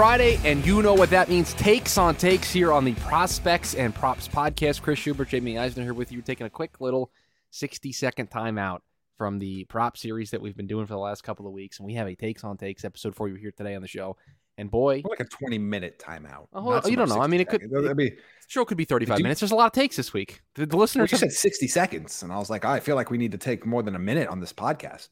[0.00, 1.52] Friday, and you know what that means.
[1.52, 4.80] Takes on takes here on the Prospects and Props podcast.
[4.80, 6.22] Chris Schubert, Jaime Eisner here with you.
[6.22, 7.10] Taking a quick little
[7.50, 8.78] 60 second timeout
[9.18, 11.78] from the prop series that we've been doing for the last couple of weeks.
[11.78, 14.16] And we have a Takes on Takes episode for you here today on the show.
[14.56, 16.46] And boy, More like a 20 minute timeout.
[16.54, 17.20] Oh, so you don't know.
[17.20, 17.86] I mean, it could- seconds.
[17.86, 19.40] I mean, the show could be 35 you- minutes.
[19.40, 20.40] There's a lot of takes this week.
[20.54, 22.96] The, the well, listeners you have, said 60 seconds, and I was like, I feel
[22.96, 25.08] like we need to take more than a minute on this podcast.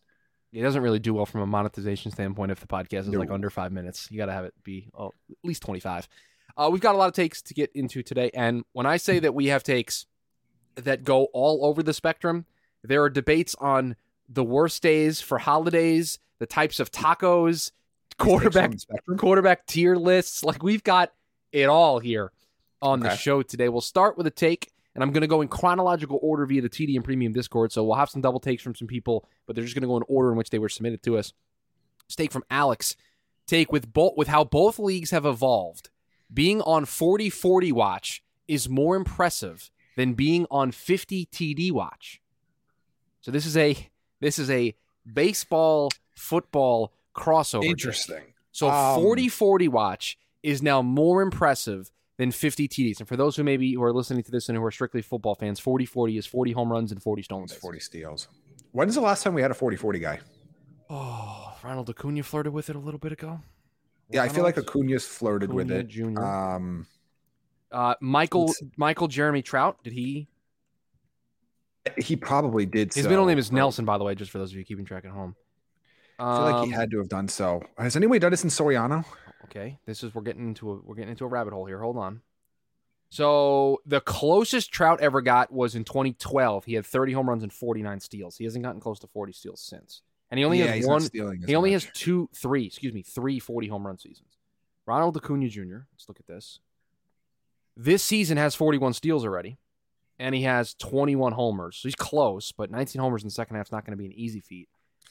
[0.53, 3.51] It doesn't really do well from a monetization standpoint if the podcast is like under
[3.51, 4.09] five minutes.
[4.11, 6.09] You got to have it be oh, at least 25.
[6.57, 8.31] Uh, we've got a lot of takes to get into today.
[8.35, 10.07] And when I say that we have takes
[10.77, 12.47] that go all over the spectrum,
[12.83, 13.97] there are debates on
[14.29, 17.73] the worst days for holidays, the types of tacos,
[18.19, 19.19] quarterback Takes on the spectrum.
[19.19, 20.45] quarterback tier lists.
[20.45, 21.13] Like we've got
[21.53, 22.33] it all here
[22.83, 23.69] on the show today.
[23.69, 26.69] We'll start with a take, and I'm going to go in chronological order via the
[26.69, 27.71] TDN Premium Discord.
[27.71, 29.97] So we'll have some double takes from some people, but they're just going to go
[29.97, 31.33] in order in which they were submitted to us.
[32.09, 32.97] Take from Alex.
[33.47, 35.91] Take with both with how both leagues have evolved.
[36.35, 42.21] Being on 40-40 watch is more impressive than being on 50 TD watch.
[43.21, 43.77] So this is a
[44.21, 44.75] this is a
[45.15, 47.65] baseball football crossover.
[47.65, 48.35] Interesting.
[48.51, 52.99] So Um, 40 40 watch is now more impressive than 50 TDs.
[52.99, 55.35] And for those who maybe who are listening to this and who are strictly football
[55.35, 57.59] fans, 40 40 is 40 home runs and 40 stolen bases.
[57.59, 58.29] 40 steals.
[58.73, 60.21] When's the last time we had a 40 40 guy?
[60.91, 63.41] Oh, Ronald Acuna flirted with it a little bit ago.
[64.11, 65.89] Yeah, I feel like Acuna's flirted with it.
[65.89, 66.19] Jr.
[66.19, 66.87] Um,
[67.71, 70.29] uh, Michael Michael Jeremy Trout, did he?
[71.99, 72.93] he probably did.
[72.93, 73.11] His so.
[73.11, 75.11] middle name is Nelson, by the way, just for those of you keeping track at
[75.11, 75.35] home.
[76.19, 77.63] I feel like Um, he had to have done so.
[77.79, 79.05] Has anyone done this in Soriano?
[79.51, 81.81] Okay, this is we're getting into a we're getting into a rabbit hole here.
[81.81, 82.21] Hold on.
[83.11, 86.67] So the closest Trout ever got was in 2012.
[86.67, 88.37] He had 30 home runs and 49 steals.
[88.37, 90.03] He hasn't gotten close to 40 steals since.
[90.31, 91.01] And he only yeah, has one.
[91.01, 91.43] stealing.
[91.47, 91.85] He only much.
[91.85, 94.37] has two, three, excuse me, three 40 home run seasons.
[94.85, 95.87] Ronald Acuna Jr.
[95.93, 96.61] Let's look at this.
[97.77, 99.57] This season has 41 steals already,
[100.19, 101.77] and he has 21 homers.
[101.77, 104.07] So he's close, but 19 homers in the second half is not going to be
[104.07, 104.69] an easy feat.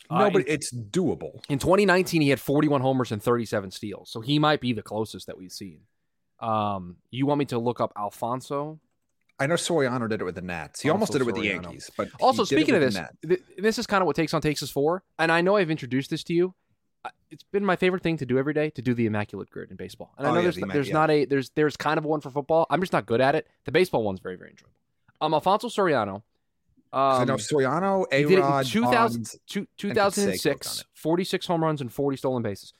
[0.09, 1.41] No, Uh, but in- it's doable.
[1.49, 4.09] in 2019, he had 41 homers and 37 steals.
[4.09, 5.81] So he might be the closest that we've seen.
[6.39, 8.79] Um, you want me to look up Alfonso?
[9.39, 10.81] I know Soriano did it with the Nats.
[10.81, 11.91] He almost did it with the Yankees.
[11.95, 14.33] But Also, he did it speaking of this, th- this is kind of what Takes
[14.33, 15.03] on Takes is for.
[15.19, 16.55] And I know I've introduced this to you.
[17.29, 19.77] It's been my favorite thing to do every day to do the immaculate grid in
[19.77, 20.13] baseball.
[20.17, 20.93] And I Oh, know yeah, there's the there's yeah.
[20.93, 22.65] not a there's there's kind of one for football.
[22.69, 23.47] I'm just not good at it.
[23.65, 24.73] The baseball one's very very enjoyable.
[25.21, 26.23] Um, Alfonso Soriano.
[26.93, 29.39] Um, know Soriano, he did it in A-Rod, 2000 Bonds.
[29.47, 32.73] two, 2006, 46 home runs and 40 stolen bases.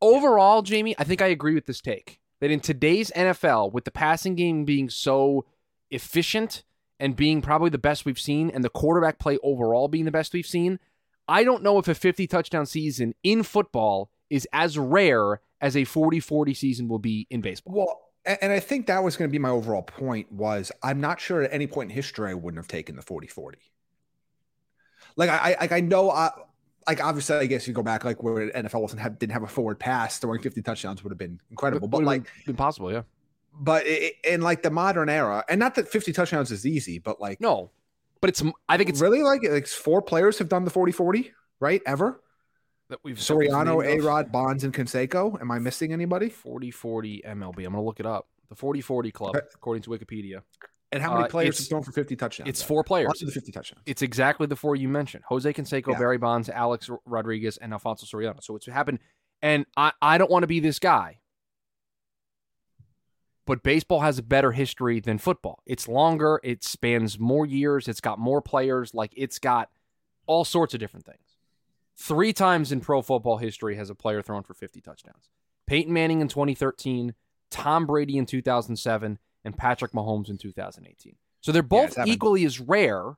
[0.00, 3.90] Overall, Jaime, I think I agree with this take that in today's NFL, with the
[3.90, 5.44] passing game being so
[5.90, 6.62] efficient
[6.98, 10.32] and being probably the best we've seen, and the quarterback play overall being the best
[10.32, 10.78] we've seen,
[11.28, 15.84] I don't know if a 50 touchdown season in football is as rare as a
[15.84, 17.74] 40 40 season will be in baseball.
[17.74, 21.00] Well, a- and I think that was going to be my overall point was I'm
[21.00, 23.54] not sure at any point in history I wouldn't have taken the 40-40.
[25.16, 26.30] Like I, I like I know I
[26.86, 29.48] like obviously I guess you go back like where NFL wasn't have, didn't have a
[29.48, 31.88] forward pass throwing 50 touchdowns would have been incredible.
[31.88, 33.02] But like been possible, yeah.
[33.52, 37.20] but i in like the modern era, and not that 50 touchdowns is easy, but
[37.20, 37.70] like No,
[38.20, 41.82] but it's, I think it's really like like four players have done the 40-40, right?
[41.86, 42.22] Ever?
[42.90, 44.00] That we've Soriano, A.
[44.00, 45.40] Rod, Bonds, and Canseco.
[45.40, 46.28] Am I missing anybody?
[46.28, 47.46] 40 40 MLB.
[47.46, 48.26] I'm going to look it up.
[48.48, 50.42] The 40 40 Club, according to Wikipedia.
[50.90, 52.48] And how many Uh, players have thrown for 50 touchdowns?
[52.50, 53.12] It's four players.
[53.20, 53.82] The 50 touchdowns.
[53.86, 55.98] It's exactly the four you mentioned Jose Canseco, Yeah.
[55.98, 58.42] Barry Bonds, Alex Rodriguez, and Alfonso Soriano.
[58.42, 58.98] So it's happened.
[59.40, 61.20] And I, I don't want to be this guy,
[63.46, 65.62] but baseball has a better history than football.
[65.64, 69.70] It's longer, it spans more years, it's got more players, like it's got
[70.26, 71.29] all sorts of different things.
[72.00, 75.28] Three times in pro football history has a player thrown for 50 touchdowns
[75.66, 77.14] Peyton Manning in 2013,
[77.50, 81.16] Tom Brady in 2007, and Patrick Mahomes in 2018.
[81.42, 82.08] So they're both happened.
[82.08, 83.16] equally as rare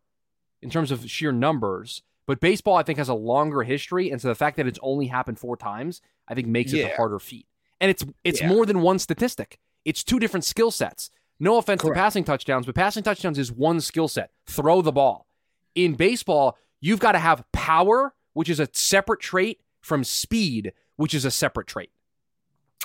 [0.60, 2.02] in terms of sheer numbers.
[2.26, 5.06] But baseball, I think, has a longer history, and so the fact that it's only
[5.06, 6.96] happened four times, I think, makes it the Yeah.
[6.96, 7.46] harder feat.
[7.80, 8.48] And it's it's Yeah.
[8.48, 9.58] more than one statistic.
[9.84, 11.08] It's two different skill sets.
[11.40, 11.96] No offense Correct.
[11.96, 14.30] to passing touchdowns, but passing touchdowns is one skill set.
[14.46, 15.26] Throw the ball.
[15.74, 21.14] In baseball, you've got to have power, which is a separate trait, from speed, which
[21.14, 21.90] is a separate trait.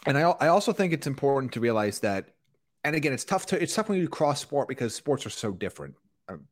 [0.06, 2.30] And I, I also think it's important to realize that
[2.84, 5.52] and again, it's tough to it's tough when you cross sport because sports are so
[5.52, 5.96] different.
[6.30, 6.48] Um,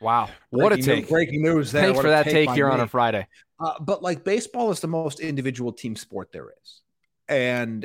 [0.00, 1.00] Wow, what a take!
[1.00, 1.82] news- breaking news there.
[1.82, 3.26] Thanks for that take here on a Friday.
[3.58, 6.82] Uh, but like baseball is the most individual team sport there is,
[7.28, 7.84] and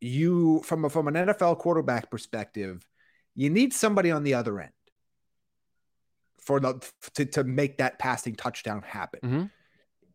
[0.00, 2.86] you from a, from an NFL quarterback perspective,
[3.34, 4.72] you need somebody on the other end
[6.44, 6.80] for the
[7.14, 9.20] to, to make that passing touchdown happen.
[9.22, 9.50] Mhm.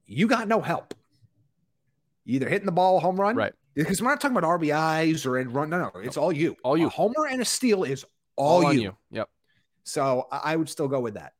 [0.06, 0.94] You got no help.
[2.26, 3.54] You either hitting the ball home run, Right.
[3.76, 5.70] Because we're not talking about RBIs or in run.
[5.70, 6.58] No, no, it's all you.
[6.64, 6.88] All you.
[6.88, 8.04] A homer and a steal is
[8.36, 8.96] all, on you.
[9.12, 9.30] Yep.
[9.84, 11.34] So I would still go with that.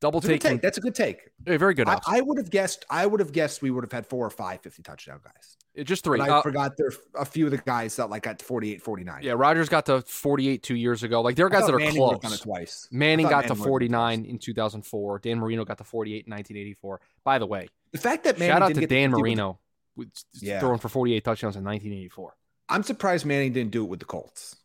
[0.00, 0.62] Double a take.
[0.62, 1.28] That's a good take.
[1.46, 1.88] a very good.
[1.88, 1.98] I.
[2.06, 2.84] I would have guessed.
[2.88, 5.56] I would have guessed we would have had four or five 50 touchdown guys.
[5.84, 6.18] Just three.
[6.18, 8.80] But I Uh, forgot there are a few of the guys that like got 48,
[8.82, 9.22] 49.
[9.22, 11.20] yeah, Rodgers got to 48 two years ago.
[11.20, 12.40] Like there are guys that are Manning have done close.
[12.40, 12.88] it twice.
[12.92, 15.18] Manning got to Manning would have done it 49 in 2004.
[15.20, 17.00] Dan Marino got to 48 in 1984.
[17.24, 19.58] By the way, The fact that Manning shout out didn't to Dan 50 with- Marino
[19.96, 20.08] with-
[20.40, 20.60] Yeah.
[20.60, 22.36] throwing for 48 touchdowns in 1984.
[22.68, 24.56] I'm surprised Manning didn't do it with the Colts.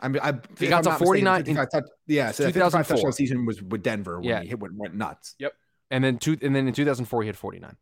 [0.00, 2.70] I mean, I He got I'm to 49 mistaken, 55 touch- yeah, so that 55
[2.86, 2.96] 2004.
[2.96, 4.42] touchdown season was with Denver when Yeah.
[4.42, 5.34] he hit, went, went nuts.
[5.38, 5.52] Yep.
[5.90, 7.76] And then two, and then in 2004 he had 49.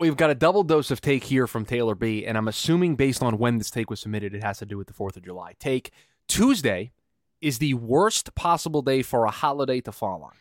[0.00, 3.22] We've got a double dose of take here from Taylor B, and I'm assuming based
[3.22, 5.54] on when this take was submitted, it has to do with the 4th of July.
[5.58, 5.90] Take
[6.28, 6.92] Tuesday
[7.40, 10.32] is the worst possible day for a holiday to fall on.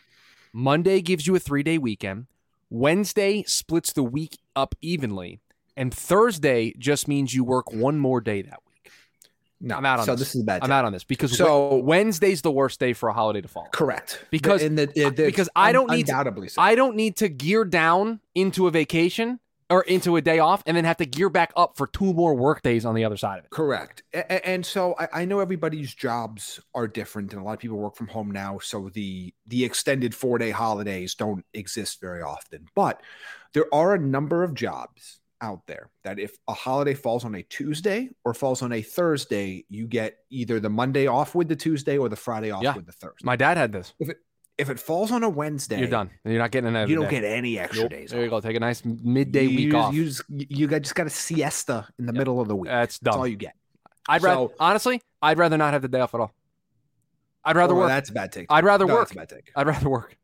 [0.54, 2.26] Monday gives you a three day weekend.
[2.70, 5.40] Wednesday splits the week up evenly,
[5.78, 8.67] and Thursday just means you work one more day that week.
[9.60, 10.20] No, I'm out on so this.
[10.28, 10.64] this is a bad.
[10.64, 13.68] I'm out on this because So- Wednesday's the worst day for a holiday to fall.
[13.72, 16.62] Correct, Because- in the, the, the- because I don't need to- undoubtedly so.
[16.62, 19.40] I don't need to gear down into a vacation
[19.70, 22.34] or into a day off and then have to gear back up for two more
[22.36, 23.50] work days on the other side of it.
[23.52, 24.02] Correct.
[24.14, 27.96] And so I, I know everybody's jobs are different, and a lot of people work
[27.98, 28.60] from home now.
[28.60, 32.68] So the the extended four day holidays don't exist very often.
[32.76, 33.02] But
[33.54, 37.44] there are a number of jobs out there that if a holiday falls on a
[37.44, 41.98] Tuesday or falls on a Thursday, you get either the Monday off with the Tuesday
[41.98, 42.76] or the Friday off Yeah.
[42.76, 43.24] with the Thursday.
[43.24, 43.94] My dad had this.
[44.58, 46.10] if it falls on a Wednesday, You're done.
[46.26, 47.22] You're not getting another You don't day.
[47.22, 47.92] get any extra Nope.
[47.92, 48.10] days.
[48.10, 48.42] There you go.
[48.42, 49.94] Take a nice midday you, week you- off.
[49.94, 52.18] You just, you got- just got a siesta in the Yep.
[52.18, 52.72] middle of the week.
[52.72, 53.54] That's That's all you get.
[54.10, 56.34] I'd rather honestly, I'd rather not have the day off at all.
[57.44, 57.90] I'd rather Oh, work.
[57.90, 58.48] That's a bad take.
[58.50, 59.14] I'd rather No, work.
[59.14, 59.52] Bad take.
[59.56, 60.18] I'd rather work.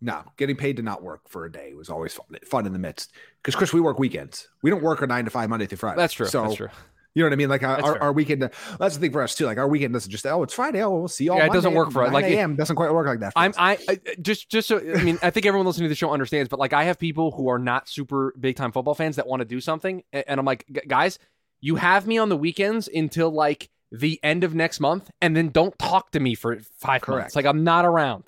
[0.00, 2.78] No, getting paid to not work for a day was always fun, fun in the
[2.78, 3.12] midst.
[3.42, 4.48] Because Chris, we work weekends.
[4.62, 5.96] We don't work a nine to five Monday through Friday.
[5.96, 6.26] That's true.
[6.26, 6.68] So That's true.
[7.14, 7.48] you know what I mean.
[7.48, 8.42] Like our, our, our weekend.
[8.78, 9.46] That's the thing for us too.
[9.46, 10.82] Like our weekend doesn't just oh it's Friday.
[10.82, 11.38] Oh we'll see you all.
[11.38, 12.08] Yeah, it doesn't work for us.
[12.08, 12.56] 9 Like, it- a.m.
[12.56, 13.32] doesn't quite work like that.
[13.32, 13.56] For I'm us.
[13.58, 16.50] I, I just just so I mean I think everyone listening to the show understands,
[16.50, 19.40] but like I have people who are not super big time football fans that want
[19.40, 21.18] to do something, and I'm like, guys,
[21.62, 25.48] you have me on the weekends until like the end of next month, and then
[25.48, 27.22] don't talk to me for five Correct.
[27.22, 27.36] months.
[27.36, 28.24] Like I'm not around.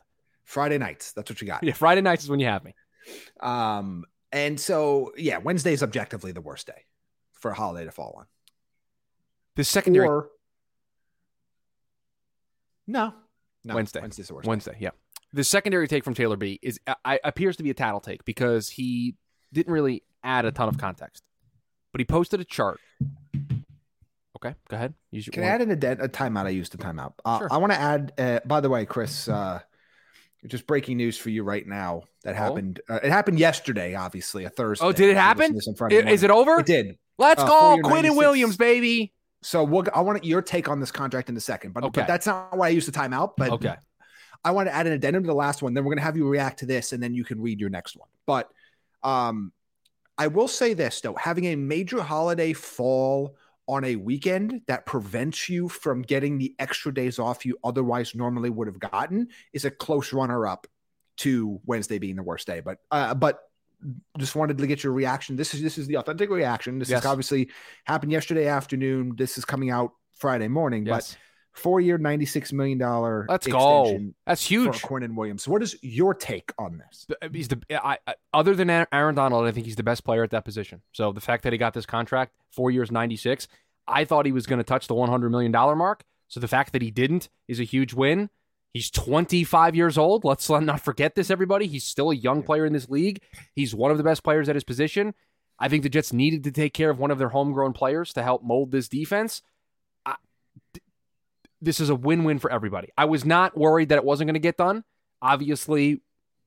[0.48, 1.12] Friday nights.
[1.12, 1.62] That's what you got.
[1.62, 2.74] Yeah, Friday nights is when you have me.
[3.40, 6.84] Um, and so yeah, Wednesday is objectively the worst day
[7.32, 8.24] for a holiday to fall on.
[9.56, 10.30] The secondary Or
[12.86, 13.12] no,
[13.64, 14.00] no Wednesday.
[14.00, 14.44] Wednesday's the worst.
[14.44, 14.48] day.
[14.48, 14.90] Wednesday, yeah.
[15.34, 18.24] The secondary take from Taylor B is I, I- appears to be a tattle take
[18.24, 19.16] because he
[19.52, 21.22] didn't really add a ton of context,
[21.92, 22.80] but he posted a chart.
[24.36, 24.94] Okay, go ahead.
[25.10, 26.46] Use your Can I add in a, dead, a timeout?
[26.46, 27.12] I used the timeout.
[27.24, 27.48] Uh, Sure.
[27.52, 28.12] I want to add.
[28.16, 29.60] Uh, by the way, Chris, uh,
[30.46, 32.02] just breaking news for you right now.
[32.24, 32.38] That Oh?
[32.38, 32.80] happened.
[32.88, 33.94] Uh, it happened yesterday.
[33.94, 34.84] Obviously, a Thursday.
[34.86, 35.48] Oh, did it happen?
[35.48, 36.60] to this on Friday I- Is it over?
[36.60, 36.96] It did.
[37.18, 39.12] Let's Uh, go, Quinnen Williams, baby.
[39.42, 42.00] So we'll, I want your take on this contract in a second, but, Okay.
[42.02, 43.32] but that's not why I used the timeout.
[43.36, 43.74] But Okay.
[44.44, 45.74] I want to add an addendum to the last one.
[45.74, 47.70] Then we're going to have you react to this, and then you can read your
[47.70, 48.08] next one.
[48.26, 48.48] But
[49.02, 49.52] um,
[50.16, 53.36] I will say this though: having a major holiday fall
[53.68, 58.50] on a weekend that prevents you from getting the extra days off you otherwise normally
[58.50, 60.66] would have gotten is a close runner-up
[61.18, 62.60] to Wednesday being the worst day.
[62.60, 63.40] But uh, but
[64.16, 65.36] just wanted to get your reaction.
[65.36, 66.78] This is this is the authentic reaction.
[66.78, 67.02] This Yes.
[67.02, 67.50] is obviously
[67.84, 69.14] happened yesterday afternoon.
[69.16, 70.86] This is coming out Friday morning.
[70.86, 71.12] Yes.
[71.12, 71.18] But
[71.58, 73.26] four-year, ninety-six million dollar.
[73.28, 73.98] Let's go.
[74.26, 74.82] That's huge.
[74.82, 75.46] Quinnen Williams.
[75.46, 77.06] What is your take on this?
[77.22, 80.04] Uh, he's the uh, I, I, other than Aaron Donald, I think he's the best
[80.04, 80.82] player at that position.
[80.92, 83.48] So the fact that he got this contract, four years, ninety six,
[83.86, 86.04] I thought he was going to touch the one hundred million dollar mark.
[86.28, 88.30] So the fact that he didn't is a huge win.
[88.74, 90.24] He's 25 years old.
[90.24, 91.66] Let's not forget this, everybody.
[91.66, 93.22] He's still a young player in this league.
[93.54, 95.14] He's one of the best players at his position.
[95.58, 98.22] I think the Jets needed to take care of one of their homegrown players to
[98.22, 99.42] help mold this defense.
[101.60, 102.88] This is a win win for everybody.
[102.96, 104.84] I was not worried that it wasn't going to get done.
[105.20, 106.00] Obviously,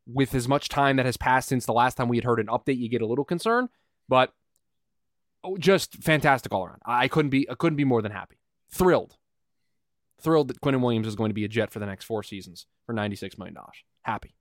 [0.07, 2.47] with as much time that has passed since the last time we had heard an
[2.47, 3.69] update, you get a little concerned,
[4.07, 4.33] but
[5.43, 6.79] oh, just fantastic all around.
[6.85, 8.37] I couldn't be I couldn't be more than happy.
[8.71, 9.17] Thrilled.
[10.21, 12.67] Thrilled that Quinnen Williams is going to be a Jet for the next four seasons
[12.85, 13.57] for $96 million.
[14.03, 14.35] Happy.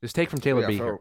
[0.00, 0.98] This take from Taylor Yeah, B here.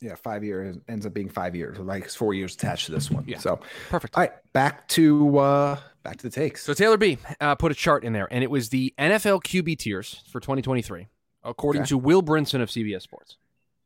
[0.00, 1.78] Yeah, five years ends up being five years.
[1.78, 3.24] Like it's four years attached to this one.
[3.26, 3.38] Yeah.
[3.38, 4.16] So Perfect.
[4.16, 6.62] all right, back to uh back to the takes.
[6.64, 9.78] So Taylor B uh, put a chart in there, and it was the NFL QB
[9.78, 11.06] tiers for 2023,
[11.44, 11.88] according Okay.
[11.90, 13.36] to Will Brinson of CBS Sports.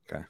[0.09, 0.23] Okay.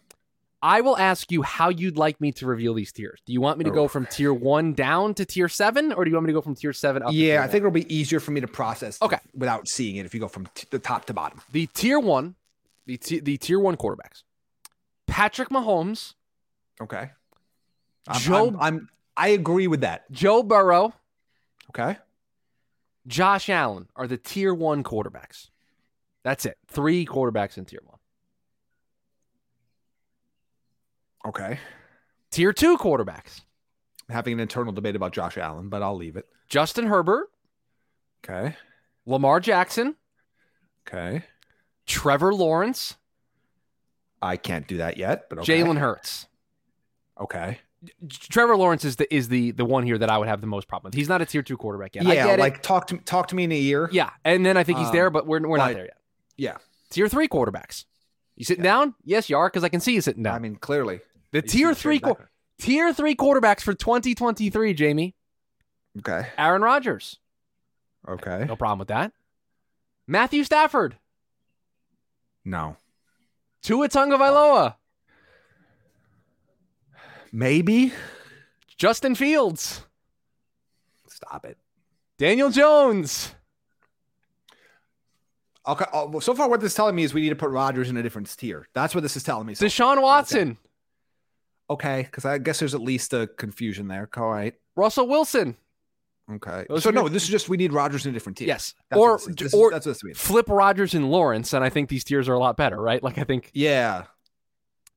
[0.63, 3.21] I will ask you how you'd like me to reveal these tiers.
[3.27, 3.89] Do you want me to go Oh.
[3.89, 6.55] from tier one down to tier seven, or do you want me to go from
[6.55, 7.11] tier seven up?
[7.11, 7.49] to tier yeah, I one?
[7.51, 8.97] think it'll be easier for me to process.
[9.03, 9.19] Okay.
[9.35, 11.43] Without seeing it, if you go from t- the top to bottom.
[11.53, 12.37] the tier one,
[12.87, 14.23] the t- the tier one quarterbacks:
[15.15, 16.15] Patrick Mahomes,
[16.81, 17.13] Okay.
[18.09, 20.11] I'm, Joe- I'm, I'm I agree with that.
[20.11, 20.93] Joe Burrow,
[21.71, 21.99] Okay.
[23.07, 25.51] Josh Allen are the tier one quarterbacks.
[26.25, 26.57] That's it.
[26.67, 27.99] Three quarterbacks in tier one.
[31.27, 31.59] Okay.
[32.33, 33.43] Tier two quarterbacks:
[34.09, 36.27] I'm having an internal debate about Josh Allen, but I'll leave it.
[36.49, 37.29] Justin Herbert,
[38.25, 38.57] Okay.
[39.07, 39.95] Lamar Jackson,
[40.89, 41.23] Okay.
[41.87, 42.97] Trevor Lawrence,
[44.25, 45.61] I can't do that yet, but okay.
[45.61, 46.27] Jalen Hurts.
[47.21, 47.59] Okay.
[48.09, 50.67] Trevor Lawrence is the is the the one here that I would have the most
[50.69, 50.95] problem with.
[50.95, 52.07] He's not a tier two quarterback yet.
[52.07, 52.43] I Yeah, get it.
[52.43, 53.91] like talk to talk to me in a year.
[53.93, 55.97] yeah, and then I think he's there, Um, but we're we're not there yet.
[56.39, 56.57] Yeah.
[56.91, 57.85] Tier three quarterbacks.
[58.37, 58.95] You sitting down?
[59.05, 60.35] Yes, you are, because I can see you sitting down.
[60.35, 61.01] I mean, clearly.
[61.33, 62.17] the tier three qu-
[62.59, 65.15] tier three quarterbacks for 2023, Jaime.
[65.99, 66.27] Okay.
[66.39, 67.19] Aaron Rodgers.
[68.09, 68.45] Okay.
[68.49, 69.13] No problem with that.
[70.07, 70.97] Matthew Stafford.
[72.45, 72.77] No.
[73.65, 74.77] Tua Tagovailoa.
[77.33, 77.93] Maybe.
[78.77, 79.83] Justin Fields.
[81.09, 81.57] Stop it.
[82.19, 83.35] Daniel Jones.
[85.67, 85.87] Okay.
[85.93, 87.89] Uh, well, so far, what this is telling me is we need to put Rodgers
[87.89, 88.69] in a different tier.
[88.75, 89.55] That's what this is telling me.
[89.55, 90.59] So, Deshaun Watson.
[91.71, 94.09] okay, because I guess there's at least a confusion there.
[94.17, 94.55] All right.
[94.77, 95.57] Russell Wilson.
[96.33, 96.65] Okay.
[96.69, 98.49] Those so no, your- this is just we need Rodgers in a different tier.
[98.49, 98.75] Yes.
[98.91, 99.53] That's or is.
[99.55, 100.19] Or that's what this means.
[100.19, 103.03] flip Rodgers and Lawrence, and I think these tiers are a lot better, right?
[103.03, 104.05] Like I think Yeah.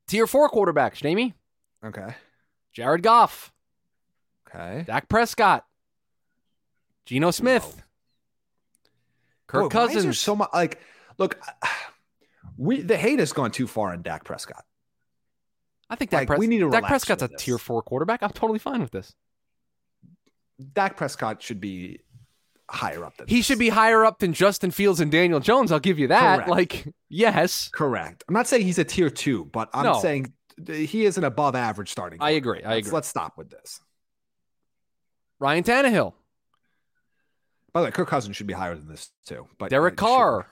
[0.06, 1.34] tier four quarterbacks, Jaime.
[1.84, 2.14] Okay.
[2.72, 3.52] Jared Goff.
[4.48, 4.84] Okay.
[4.86, 5.66] Dak Prescott.
[7.04, 7.82] Geno Smith.
[9.46, 10.18] Kirk Boy, why is there Cousins.
[10.18, 10.78] so much like
[11.18, 11.38] look
[12.56, 14.64] we the hate has gone too far on Dak Prescott.
[15.90, 17.42] I think Dak, like, Pres- we need to Dak Prescott's a this.
[17.42, 18.22] tier four quarterback.
[18.22, 19.14] I'm totally fine with this.
[20.72, 22.00] Dak Prescott should be
[22.70, 23.46] higher up than He this.
[23.46, 25.72] should be higher up than Justin Fields and Daniel Jones.
[25.72, 26.36] I'll give you that.
[26.46, 26.50] Correct.
[26.50, 28.24] Like, yes, correct.
[28.28, 30.00] I'm not saying he's a tier two, but I'm No.
[30.00, 30.32] saying
[30.66, 32.18] he is an above average starting.
[32.20, 32.62] I agree.
[32.62, 32.94] I Let's- agree.
[32.96, 33.80] Let's stop with this.
[35.40, 36.14] Ryan Tannehill,
[37.72, 39.46] By the way, Kirk Cousins should be higher than this too.
[39.58, 40.46] But Derek uh, should- Carr.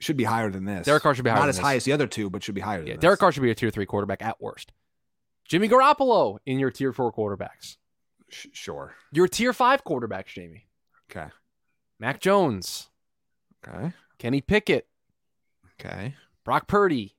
[0.00, 0.86] should, be higher than this.
[0.86, 1.64] Derek Carr should be higher Not as this.
[1.64, 3.02] high as the other two, but should be higher than Yeah, this.
[3.02, 4.72] Derek Carr should be a tier three quarterback at worst.
[5.46, 7.76] Jimmy Garoppolo in your tier four quarterbacks.
[8.30, 8.94] Sh- sure.
[9.12, 10.66] Your tier five quarterbacks, Jaime.
[11.10, 11.28] Okay.
[11.98, 12.88] Mac Jones,
[13.66, 13.92] Okay.
[14.18, 14.86] Kenny Pickett,
[15.80, 16.14] Okay.
[16.44, 17.14] Brock Purdy.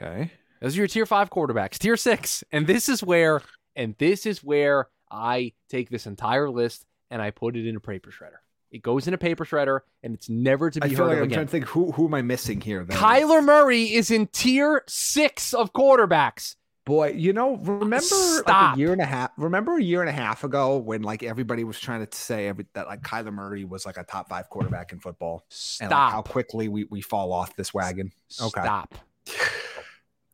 [0.00, 0.30] Okay.
[0.60, 1.78] Those are your tier five quarterbacks.
[1.78, 2.42] Tier six.
[2.52, 3.42] And this is where,
[3.74, 7.80] and this is where I take this entire list and I put it in a
[7.80, 8.38] paper shredder.
[8.70, 11.22] It goes in a paper shredder and it's never to I be feel heard like
[11.24, 12.84] I'm trying to think who who am I missing here?
[12.84, 12.96] then?
[12.96, 16.56] Kyler Murray is in tier six of quarterbacks.
[16.86, 18.14] Boy, you know, remember
[18.46, 19.32] like a year and a half.
[19.36, 22.64] Remember a year and a half ago when like everybody was trying to say every,
[22.74, 25.44] that like Kyler Murray was like a top five quarterback in football,
[25.80, 28.12] and like, how quickly we, we fall off this wagon.
[28.40, 28.62] Okay.
[28.62, 28.94] Stop.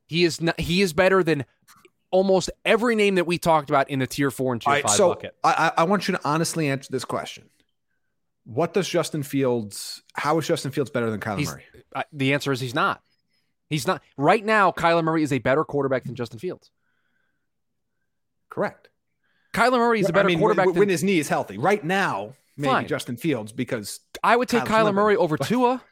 [0.06, 1.46] He is not, he is better than
[2.10, 4.92] almost every name that we talked about in the tier four and tier right, five
[4.94, 5.34] so bucket.
[5.42, 7.48] I, I I want you to honestly answer this question.
[8.44, 10.02] What does Justin Fields?
[10.12, 11.64] How is Justin Fields better than Kyler He's- Murray?
[11.94, 13.00] Uh, the answer is he's not.
[13.72, 14.02] He's not.
[14.16, 16.70] Right now, Kyler Murray is a better quarterback than Justin Fields.
[18.50, 18.88] Correct.
[19.52, 21.58] Kyler Murray is a better I mean, quarterback when, than his knee is healthy.
[21.58, 22.86] Right now, maybe Fine.
[22.88, 25.82] Justin Fields because I would take Kyle's Kyler Murray over Tua.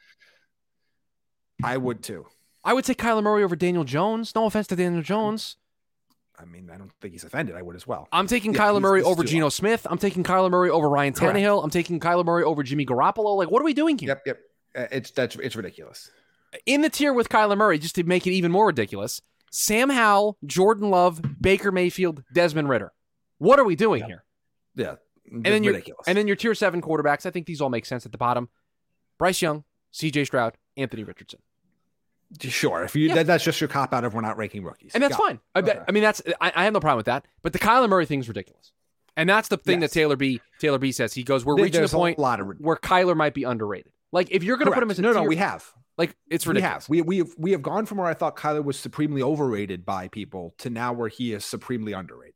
[1.63, 2.25] I would too.
[2.63, 4.33] I would take Kyler Murray over Daniel Jones.
[4.35, 5.57] No offense to Daniel Jones.
[6.39, 7.55] I mean, I don't think he's offended.
[7.55, 8.07] I would as well.
[8.11, 9.85] I'm taking Yeah, Kyler Murray over Geno Smith.
[9.89, 11.35] I'm taking Kyler Murray over Ryan Correct.
[11.37, 11.63] Tannehill.
[11.63, 13.35] I'm taking Kyler Murray over Jimmy Garoppolo.
[13.37, 14.09] Like, what are we doing here?
[14.09, 14.39] Yep, yep.
[14.75, 16.09] Uh, It's that's it's ridiculous.
[16.65, 20.37] In the tier with Kyler Murray, just to make it even more ridiculous, Sam Howell,
[20.45, 22.91] Jordan Love, Baker Mayfield, Desmond Ridder.
[23.37, 24.23] What are we doing here?
[24.75, 24.95] Yeah,
[25.31, 26.07] And then ridiculous.
[26.07, 27.25] and then your tier seven quarterbacks.
[27.25, 28.49] I think these all make sense at the bottom.
[29.17, 30.25] Bryce Young, C.J.
[30.25, 31.39] Stroud, Anthony Richardson,
[32.39, 33.15] sure, if you Yeah.
[33.15, 35.39] that, that's just your cop out of we're not ranking rookies, and that's Got fine.
[35.55, 35.85] I, that- Okay.
[35.87, 37.25] I mean, that's I, I have no problem with that.
[37.41, 38.71] But the Kyler Murray thing's ridiculous,
[39.17, 39.91] and that's the thing Yes.
[39.91, 40.39] that Taylor B.
[40.59, 40.91] Taylor B.
[40.91, 41.13] says.
[41.13, 43.91] He goes, "We're There- reaching the point a lot of where Kyler might be underrated.
[44.13, 44.91] Like, if you're going to put him Correct.
[44.95, 45.71] as a no, tier, no, we have.
[45.97, 46.85] Like it's We ridiculous.
[46.85, 46.89] have.
[46.89, 50.07] We we have we have gone from where I thought Kyler was supremely overrated by
[50.07, 52.35] people to now where he is supremely underrated.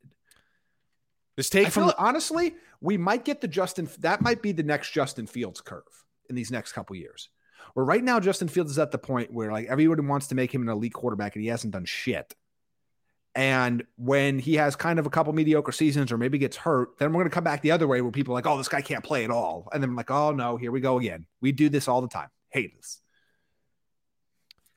[1.36, 3.88] This I take from feel, the, honestly, we might get the Justin.
[4.00, 5.82] That might be the next Justin Fields curve
[6.28, 7.28] in these next couple years,
[7.74, 10.52] Where right now Justin Fields is at the point where like everybody wants to make
[10.52, 12.34] him an elite quarterback and he hasn't done shit.
[13.34, 17.12] And when he has kind of a couple mediocre seasons or maybe gets hurt, then
[17.12, 18.80] we're going to come back the other way where people are like, oh, this guy
[18.80, 19.68] can't play at all.
[19.72, 21.26] And then I'm like, oh, no, here we go again.
[21.42, 22.28] We do this all the time.
[22.48, 23.02] Hate this.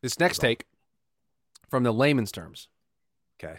[0.01, 0.65] This next take
[1.69, 2.67] from the layman's terms.
[3.41, 3.57] Okay.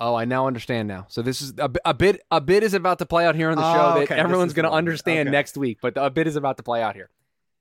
[0.00, 1.06] Oh, I now understand now.
[1.08, 2.20] So this is a, a bit.
[2.30, 4.14] A bit is about to play out here on the show Oh, that okay.
[4.14, 5.32] This everyone's going to understand Okay.
[5.36, 5.78] next week.
[5.82, 7.10] But a bit is about to play out here.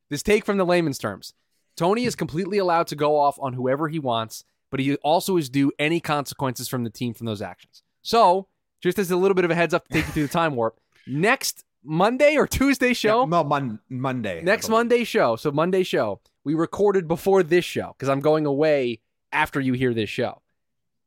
[0.09, 1.33] This take from the layman's terms.
[1.75, 5.49] Toney is completely allowed to go off on whoever he wants, but he also is
[5.49, 7.83] due any consequences from the team from those actions.
[8.03, 8.47] So,
[8.81, 10.55] just as a little bit of a heads up to take you through the time
[10.55, 14.41] warp, next Monday or Tuesday show, no, mon- Monday.
[14.43, 14.69] Next.
[14.69, 15.35] Monday show.
[15.35, 19.01] So Monday show, we recorded before this show because I'm going away
[19.33, 20.41] after you hear this show,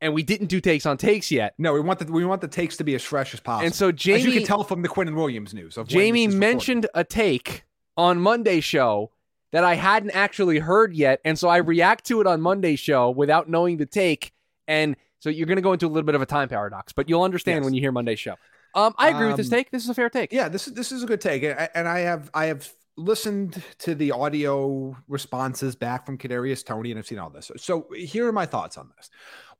[0.02, 1.54] and we didn't do takes on takes yet.
[1.56, 3.64] No, we want the we want the takes to be as fresh as possible.
[3.64, 5.78] And so as you Jaime, can tell from the Quinnen Williams news.
[5.78, 7.64] Of Jaime mentioned a take
[7.96, 9.12] on Monday show
[9.52, 13.08] that I hadn't actually heard yet, and so I react to it on Monday show
[13.08, 14.34] without knowing the take,
[14.68, 17.08] and so you're going to go into a little bit of a time paradox, but
[17.08, 17.64] you'll understand Yes.
[17.64, 18.34] when you hear Monday show.
[18.74, 19.70] Um, I agree with this Um, take.
[19.70, 20.32] This is a fair take.
[20.34, 23.62] Yeah, this is this is a good take, and and I have I have listened
[23.78, 27.50] to the audio responses back from Kadarius Toney, and I've seen all this.
[27.56, 29.10] So here are my thoughts on this.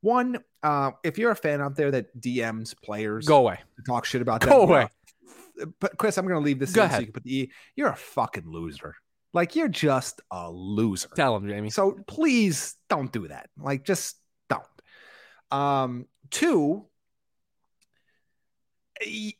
[0.01, 3.59] One, uh, if you're a fan out there that DMs players Go away.
[3.85, 4.81] talk shit about Go them, away.
[5.61, 6.71] uh, But Chris, I'm going to leave this.
[6.71, 7.01] Go in so ahead.
[7.01, 7.51] you can put the E.
[7.75, 8.95] You're a fucking loser.
[9.33, 11.09] Like you're just a loser.
[11.15, 11.69] Tell him, Jaime.
[11.69, 13.49] So please don't do that.
[13.57, 14.17] Like just
[14.49, 14.63] don't.
[15.51, 16.85] Um, two,
[19.05, 19.33] e-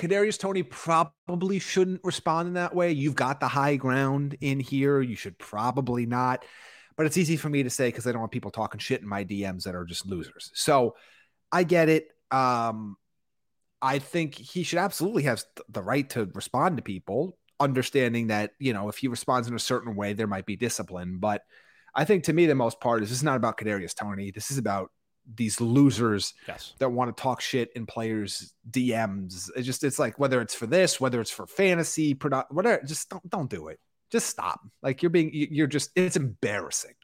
[0.00, 2.90] Kadarius Toney probably shouldn't respond in that way.
[2.90, 5.02] You've got the high ground in here.
[5.02, 6.44] You should probably not.
[6.96, 9.08] But it's easy for me to say because I don't want people talking shit in
[9.08, 10.50] my DMs that are just losers.
[10.54, 10.96] So
[11.52, 12.08] I get it.
[12.30, 12.96] Um,
[13.82, 18.72] I think he should absolutely have the right to respond to people, understanding that, you
[18.72, 21.18] know, if he responds in a certain way, there might be discipline.
[21.18, 21.42] But
[21.94, 24.30] I think to me, the most part is this is not about Kadarius Toney.
[24.30, 24.90] This is about
[25.34, 26.74] these losers Yes.
[26.78, 29.50] that want to talk shit in players' DMs.
[29.56, 32.82] It's just it's like whether it's for this, whether it's for fantasy product, whatever.
[32.84, 33.78] Just don't don't do it.
[34.10, 34.60] Just stop.
[34.82, 36.94] Like you're being you- you're just it's embarrassing.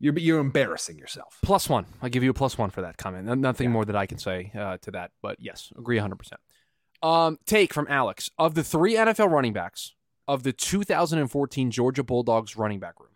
[0.00, 1.38] You're you're embarrassing yourself.
[1.42, 1.86] Plus one.
[2.02, 3.26] I'll give you a plus one for that comment.
[3.38, 3.72] Nothing Yeah.
[3.72, 6.32] more that I can say uh, to that, but yes, agree 100%.
[7.02, 9.94] Um, take from Alex of the three NFL running backs
[10.26, 13.10] of the 2014 Georgia Bulldogs running back room.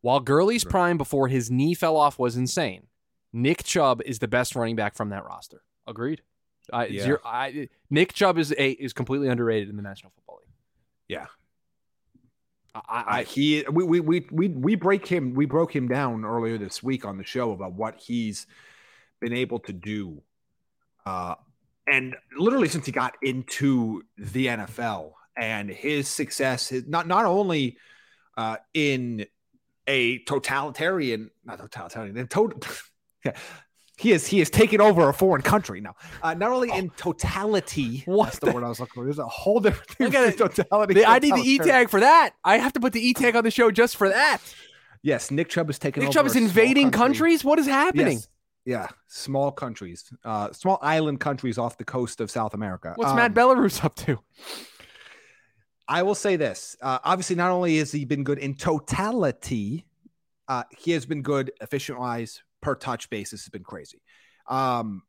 [0.00, 2.88] While Gurley's prime before his knee fell off was insane,
[3.34, 5.60] Nick Chubb is the best running back from that roster.
[5.86, 6.22] Agreed.
[6.72, 7.02] I, Yeah.
[7.02, 10.54] zero, I, Nick Chubb is a is completely underrated in the National Football League.
[11.08, 11.26] Yeah.
[12.74, 16.58] I, I, he we, we we we we break him we broke him down earlier
[16.58, 18.46] this week on the show about what he's
[19.20, 20.20] been able to do
[21.06, 21.36] uh
[21.86, 27.76] and literally since he got into the NFL and his success is not not only
[28.36, 29.24] uh in
[29.86, 32.58] a totalitarian not totalitarian total
[33.24, 33.32] yeah
[33.96, 38.02] he is he is taking over a foreign country now uh, not only in totality
[38.06, 40.94] What that's the, the- word I was looking for there's a whole different thing totality
[40.94, 42.30] the- I need the e tag for that.
[42.44, 44.40] I have to put the E tag on the show just for that.
[45.02, 46.98] Yes, Nick Chubb is taking Nick Chubb is invading country.
[47.18, 47.44] countries.
[47.44, 48.14] What is happening?
[48.14, 48.28] Yes.
[48.66, 52.94] Yeah, small countries, uh, small island countries off the coast of South America.
[52.96, 54.20] What's Um, Matt Belarus up to?
[55.86, 56.74] I will say this.
[56.80, 59.84] Uh, obviously, not only has he been good in totality,
[60.48, 64.00] uh, he has been good efficient wise per touch basis has been crazy.
[64.48, 65.02] Um,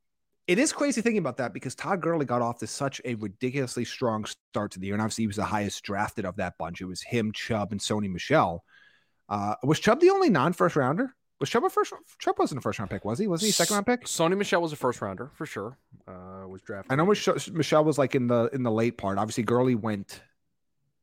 [0.48, 3.84] it is crazy thinking about that because Todd Gurley got off to such a ridiculously
[3.86, 6.82] strong start to the year, and obviously he was the highest drafted of that bunch.
[6.82, 8.64] It was him, Chubb, and Sony Michel.
[9.28, 11.16] Uh, was Chubb the only non-first rounder?
[11.40, 11.92] Was Chubb a first?
[12.20, 13.28] Chubb wasn't a first round pick, was he?
[13.28, 14.06] Was he a second round pick?
[14.06, 15.78] Sony Michel was a first rounder for sure.
[16.08, 16.92] Uh, was drafted.
[16.92, 19.18] I know Mich- Michel was like in the in the late part.
[19.18, 20.22] Obviously, Gurley went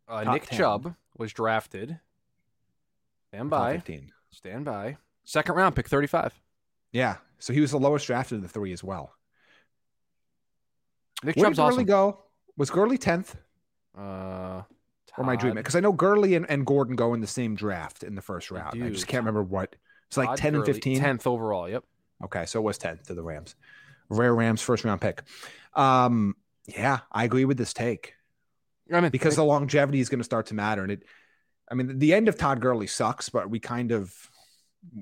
[0.09, 0.59] Uh, Nick 10.
[0.59, 1.99] Chubb was drafted.
[3.29, 3.75] Stand by.
[3.75, 4.13] 15.
[4.31, 4.97] Stand by.
[5.25, 6.33] Second round pick, thirty-five.
[6.93, 9.15] Yeah, so he was the lowest drafted of the three as well.
[11.25, 11.87] Nick Where Chubb's did Gurley awesome.
[11.87, 12.25] go?
[12.57, 13.37] Was Gurley tenth?
[13.97, 14.63] Uh,
[15.17, 18.03] Or my dream Because I know Gurley and, and Gordon go in the same draft
[18.03, 18.83] in the first round.
[18.83, 19.77] I just can't remember what.
[20.09, 20.99] It's like Todd ten and fifteen.
[20.99, 21.69] Tenth overall.
[21.69, 21.85] Yep.
[22.25, 23.55] Okay, so it was tenth to the Rams.
[24.09, 25.23] Rare Rams first round pick.
[25.75, 28.15] Um, yeah, I agree with this take
[28.93, 30.83] I mean, because the longevity is going to start to matter.
[30.83, 31.05] And it,
[31.71, 34.31] I mean, the end of Todd Gurley sucks, but we kind of,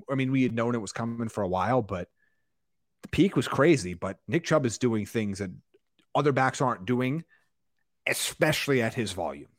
[0.09, 2.09] I mean, we had known it was coming for a while, but
[3.01, 3.93] the peak was crazy.
[3.93, 5.51] But Nick Chubb is doing things that
[6.13, 7.23] other backs aren't doing,
[8.07, 9.49] especially at his volume.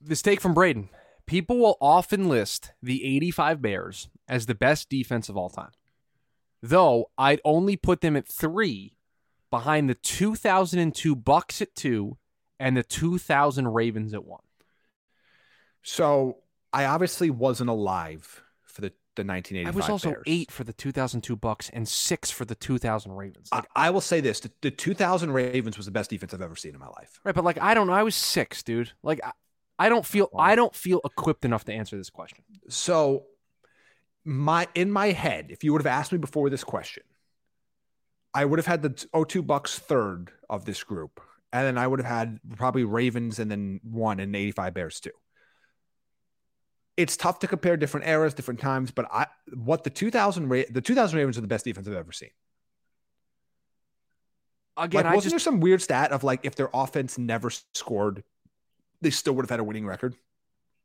[0.00, 0.88] this take from Braden.
[1.26, 5.72] People will often list the 85 Bears as the best defense of all time.
[6.62, 8.96] Though I'd only put them at three
[9.50, 12.18] behind the 2002 Bucks at two
[12.58, 14.42] and the 2000 Ravens at one.
[15.82, 16.38] So
[16.72, 18.42] I obviously wasn't alive
[19.16, 19.74] the the 1985.
[19.74, 20.22] I was also Bears.
[20.26, 23.48] eight for the 2002 Bucks and six for the 2000 Ravens.
[23.50, 26.42] I, Like, I will say this: the, the 2000 Ravens was the best defense I've
[26.42, 27.20] ever seen in my life.
[27.24, 27.92] right, but like I don't know.
[27.92, 28.92] I was six, dude.
[29.02, 29.32] Like I,
[29.78, 32.44] I don't feel I don't feel equipped enough to answer this question.
[32.68, 33.24] So
[34.24, 37.04] my in my head, if you would have asked me before this question,
[38.34, 41.20] I would have had the 02 Bucks third of this group.
[41.52, 45.12] And then I would have had probably Ravens and then one and 85 Bears too.
[46.96, 50.80] It's tough to compare different eras, different times, but I what the 2000 Ra- the
[50.80, 52.30] 2000 Ravens are the best defense I've ever seen.
[54.78, 57.50] Again, like, I wasn't just there some weird stat of like if their offense never
[57.74, 58.24] scored,
[59.00, 60.16] they still would have had a winning record?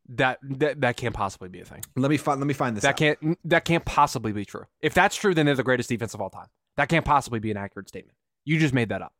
[0.09, 1.83] that, that that can't possibly be a thing.
[1.95, 2.83] Let me find let me find this.
[2.83, 2.97] That out.
[2.97, 4.65] can't that can't possibly be true.
[4.81, 6.47] If that's true, then they're the greatest defense of all time.
[6.77, 8.17] That can't possibly be an accurate statement.
[8.43, 9.13] You just made that up.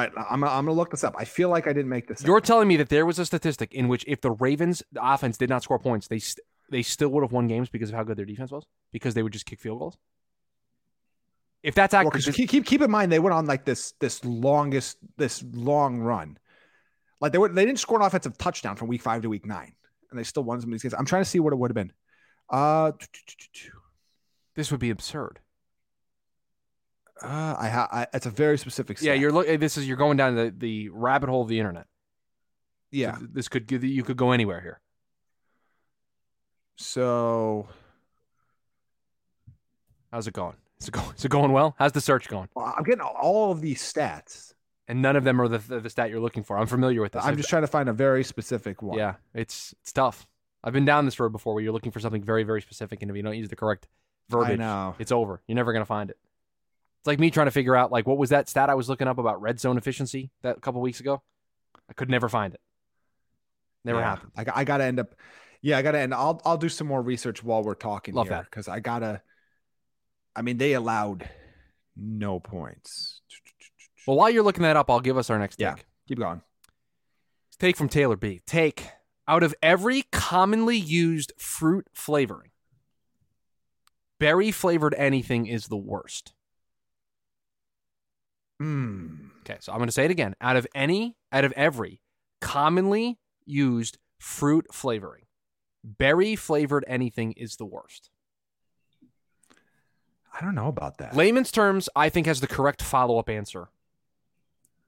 [0.00, 1.14] Right, I'm, I'm gonna look this up.
[1.18, 2.22] I feel like I didn't make this.
[2.22, 5.36] You're telling me that there was a statistic in which if the Ravens the offense
[5.36, 8.02] did not score points, they st- they still would have won games because of how
[8.04, 9.98] good their defense was because they would just kick field goals.
[11.62, 13.92] If that's Well, accurate, 'cause keep, keep keep in mind they went on like this
[14.00, 16.38] this longest this long run,
[17.20, 19.74] like they were they didn't score an offensive touchdown from week five to week nine,
[20.10, 20.94] and they still won some of these games.
[20.94, 21.92] I'm trying to see what it would have been.
[22.48, 22.92] Uh,
[24.54, 25.40] this would be absurd.
[27.22, 29.00] Uh I ha I, it's a very specific.
[29.00, 29.46] Yeah, you're look.
[29.46, 31.86] This is you're going down the, the rabbit hole of the internet.
[32.90, 33.16] yeah.
[33.20, 34.80] This could give you could go anywhere here.
[36.76, 37.68] So
[40.12, 40.56] How's it going?
[40.80, 41.12] Is it going?
[41.16, 41.74] Is it going well?
[41.78, 42.48] How's the search going?
[42.54, 44.54] well, I'm getting all of these stats.
[44.88, 46.58] And none of them are the, the, stat you're looking for.
[46.58, 47.24] I'm familiar with this.
[47.24, 48.98] I'm just trying to find a very specific one.
[48.98, 50.26] Yeah, it's it's tough.
[50.64, 53.08] I've been down this road before where you're looking for something very very specific, and
[53.10, 53.86] if you don't use the correct
[54.28, 55.42] verbiage, it's over.
[55.46, 56.18] You're never gonna find it.
[57.00, 59.08] It's like me trying to figure out like what was that stat I was looking
[59.08, 61.22] up about red zone efficiency that a couple weeks ago.
[61.88, 62.60] I could never find it.
[63.84, 64.04] Never Yeah.
[64.10, 64.32] happened.
[64.36, 65.14] I, got- I gotta end up.
[65.62, 66.12] Yeah, I gotta end.
[66.14, 69.22] I'll I'll do some more research while we're talking Love here because I gotta.
[70.36, 71.28] I mean, they allowed
[71.96, 73.20] no points.
[74.06, 75.74] Well, while you're looking that up, I'll give us our next Yeah.
[75.74, 75.86] take.
[76.08, 76.42] Keep going.
[77.58, 78.40] Take from Taylor B.
[78.46, 78.86] Take
[79.28, 82.50] out of every commonly used fruit flavoring,
[84.18, 86.32] berry flavored anything is the worst.
[88.60, 89.28] Hmm.
[89.40, 90.34] Okay, so I'm going to say it again.
[90.40, 92.02] Out of any, out of every
[92.42, 95.24] commonly used fruit flavoring,
[95.82, 98.10] berry flavored anything is the worst.
[100.38, 101.16] I don't know about that.
[101.16, 103.68] Layman's terms, I think, has the correct follow up answer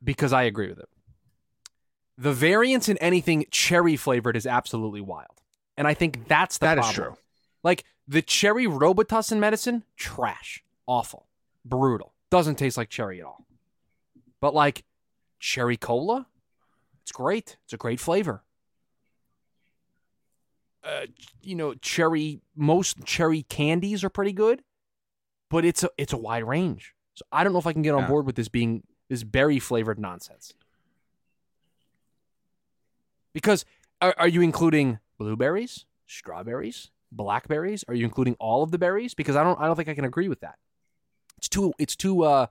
[0.04, 0.88] because I agree with it.
[2.18, 5.40] The variance in anything cherry flavored is absolutely wild.
[5.78, 7.14] And I think that's the That is problem.
[7.14, 7.16] true.
[7.62, 11.26] Like the cherry Robitussin medicine, trash, awful,
[11.64, 12.12] brutal.
[12.30, 13.46] Doesn't taste like cherry at all.
[14.42, 14.84] But like
[15.38, 16.26] cherry cola,
[17.02, 17.56] it's great.
[17.64, 18.42] It's a great flavor.
[20.84, 21.06] Uh,
[21.40, 22.42] you know, cherry.
[22.56, 24.64] Most cherry candies are pretty good,
[25.48, 26.92] but it's a it's a wide range.
[27.14, 28.08] So I don't know if I can get on Yeah.
[28.08, 30.52] board with this being this berry flavored nonsense.
[33.32, 33.64] Because
[34.00, 37.84] are, are you including blueberries, strawberries, blackberries?
[37.86, 39.14] Are you including all of the berries?
[39.14, 40.58] Because I don't I don't think I can agree with that.
[41.38, 42.46] It's too it's too uh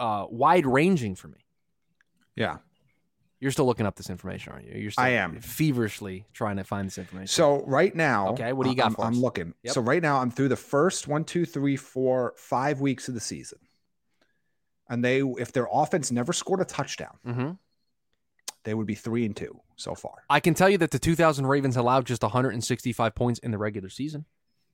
[0.00, 1.38] uh wide ranging for me.
[2.34, 2.58] Yeah.
[3.38, 4.78] You're still looking up this information, aren't you?
[4.78, 5.40] You're still I am.
[5.40, 7.28] feverishly trying to find this information.
[7.28, 9.54] So right now, Okay, what do you got I'm, for I'm looking.
[9.62, 9.72] Yep.
[9.74, 13.20] So right now, I'm through the first one, two, three, four, five weeks of the
[13.20, 13.58] season,
[14.90, 17.50] and they, if their offense never scored a touchdown, hmm
[18.64, 20.16] they would be three and two so far.
[20.28, 23.88] I can tell you that the 2000 Ravens allowed just 165 points in the regular
[23.88, 24.26] season.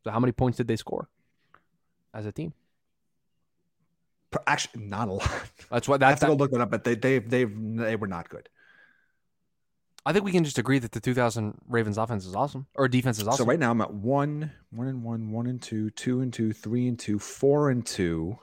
[0.03, 1.09] So how many points did they score
[2.13, 2.53] as a team?
[4.47, 5.31] Actually, not a lot.
[5.71, 6.23] That's what I that's.
[6.23, 8.49] have to go look that up, but they they they they were not good.
[10.05, 13.19] I think we can just agree that the 2000 Ravens offense is awesome or defense
[13.19, 13.45] is awesome.
[13.45, 16.53] So right now I'm at one, one and one, one and two, two and two,
[16.53, 18.39] three and two, four and two,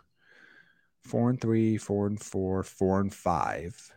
[1.03, 3.93] four and three, four and four, four and five.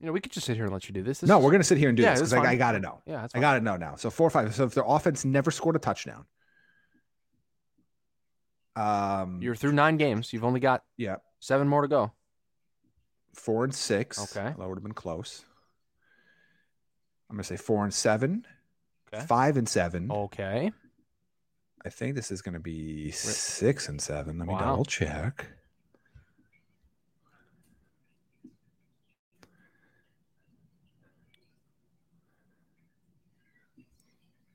[0.00, 1.20] you know, we could just sit here and let you do this.
[1.20, 2.50] This no, is- we're gonna sit here and do Yeah, this because I.
[2.52, 3.00] I got to know.
[3.06, 3.94] Yeah, that's I got to know now.
[3.94, 4.52] So four or five.
[4.56, 6.24] So if their offense never scored a touchdown,
[8.76, 10.32] um, You're through nine games.
[10.32, 12.12] You've only got yeah, seven more to go.
[13.34, 14.18] four and six.
[14.36, 14.54] Okay.
[14.56, 15.44] that would have been close.
[17.30, 18.46] I'm gonna say four and seven,
[19.12, 19.24] Okay.
[19.26, 20.10] five and seven.
[20.10, 20.70] Okay.
[21.84, 24.38] I think this is gonna be six and seven.
[24.38, 24.60] Let me Wow.
[24.60, 25.46] double check.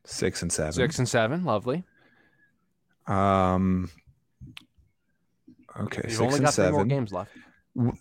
[0.05, 0.73] Six and seven.
[0.73, 1.43] Six and seven.
[1.43, 1.83] Lovely.
[3.07, 3.89] Um.
[5.79, 6.87] Okay, You've six and three more seven.
[6.87, 7.31] games left.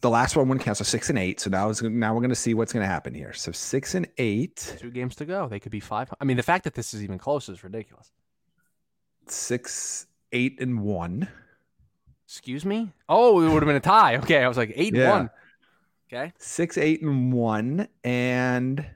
[0.01, 0.79] the last one wouldn't count.
[0.79, 1.41] So six and eight.
[1.41, 3.33] So now is now we're going to see what's going to happen here.
[3.33, 5.49] So six and eight, Two games to go.
[5.49, 6.13] They could be five.
[6.21, 8.11] I mean, the fact that this is even close is ridiculous.
[9.29, 11.29] six, eight, and one.
[12.27, 12.93] Excuse me?
[13.09, 14.17] Oh, it would have been a tie.
[14.17, 14.43] Okay.
[14.43, 15.31] I was like eight and one.
[16.13, 16.33] Okay.
[16.39, 18.87] Six, eight, and one, and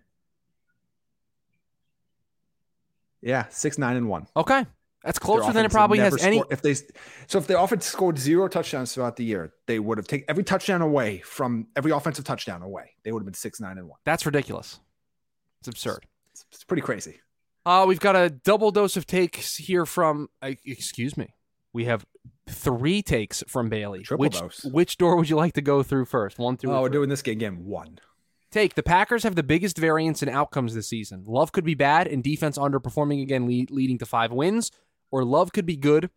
[3.21, 4.27] yeah, six, nine, and one.
[4.37, 4.65] Okay.
[5.05, 6.43] That's closer than it probably has any.
[6.51, 10.07] If they so if the offense scored zero touchdowns throughout the year, they would have
[10.07, 12.91] taken every touchdown away from every offensive touchdown away.
[13.03, 13.99] They would have been six, nine, and one.
[14.05, 14.79] That's ridiculous.
[15.61, 16.07] It's absurd.
[16.33, 17.21] It's, it's pretty crazy.
[17.65, 20.29] Uh, we've got a double dose of takes here from.
[20.43, 21.35] Uh, excuse me.
[21.73, 22.05] We have
[22.49, 24.03] three takes from Bailey.
[24.03, 24.65] Triple which dose.
[24.65, 26.39] which door would you like to go through first?
[26.39, 28.01] One, or Oh, we're doing this game game one.
[28.51, 31.23] Take the Packers have the biggest variance in outcomes this season.
[31.27, 34.73] Love could be bad and defense underperforming again, lead, leading to five wins,
[35.11, 36.11] or Love could be good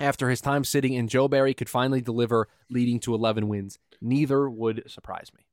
[0.00, 3.78] after his time sitting, and Joe Barry could finally deliver, leading to 11 wins.
[4.00, 5.46] Neither would surprise me.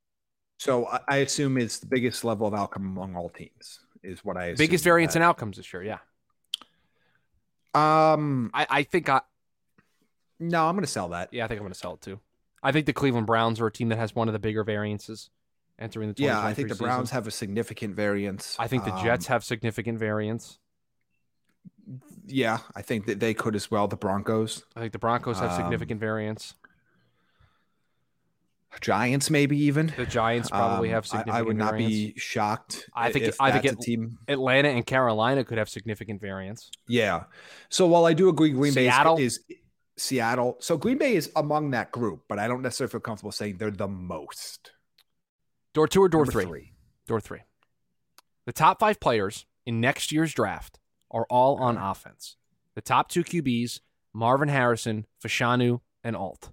[0.57, 3.79] So I, assume it's the biggest level of outcome among all teams.
[4.03, 5.84] Is what I assume biggest variance in outcomes this year.
[5.84, 5.99] Yeah,
[7.73, 9.21] Um, I, I think I
[10.39, 11.29] no, I'm going to sell that.
[11.31, 12.19] yeah I think I'm going to sell it too.
[12.63, 15.29] I think the Cleveland Browns are a team that has one of the bigger variances
[15.79, 18.55] entering the Yeah, I think the 2023 Browns have a significant variance.
[18.60, 20.60] I think the Um, Jets have significant variance.
[22.27, 23.88] Yeah, I think that they could as well.
[23.88, 26.56] The Broncos, I think the Broncos have Um, significant variance.
[28.80, 29.93] Giants, maybe even.
[29.97, 31.89] The Giants probably Um, have I- significant I, would not variance.
[31.91, 32.89] be shocked.
[32.95, 34.17] I think- I think it- team.
[34.30, 36.71] Atlanta and Carolina could have significant variance.
[36.88, 37.25] Yeah.
[37.69, 39.17] So while I do agree, Green Seattle?
[39.17, 39.58] Bay is, is
[39.97, 40.56] Seattle.
[40.62, 43.71] So Green Bay is among that group, but I don't necessarily feel comfortable saying they're
[43.71, 44.71] the most.
[45.73, 46.73] Door two or door Number three?
[47.08, 47.41] Door three.
[48.45, 50.80] The top five players in next year's draft
[51.12, 52.38] are all on offense.
[52.76, 53.82] The top two QBs,
[54.13, 56.52] Marvin Harrison, Fashanu, and Alt.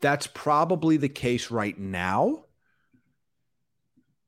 [0.00, 2.44] That's probably the case right now.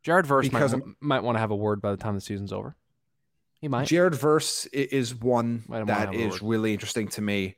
[0.03, 2.77] Jared Verse might, might want to have a word by the time the season's over.
[3.61, 3.87] He might.
[3.87, 7.57] Jared Verse is one that is really interesting to me.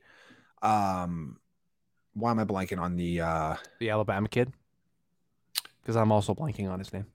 [0.62, 1.38] Um,
[2.14, 3.22] why am I blanking on the?
[3.22, 4.52] uh the Alabama kid.
[5.82, 7.06] Because I'm also blanking on his name.